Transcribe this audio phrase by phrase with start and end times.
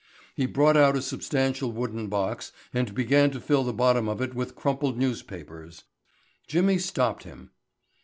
[0.33, 4.33] He brought out a substantial wooden box and began to fill the bottom of it
[4.33, 5.83] with crumpled newspapers.
[6.47, 7.51] Jimmy stopped him.